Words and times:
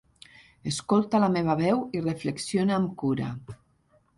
Escolta 0.71 1.19
la 1.25 1.29
meva 1.35 1.57
veu 1.61 1.83
i 1.99 2.03
reflexiona 2.07 2.77
amb 2.79 2.97
cura. 3.03 3.29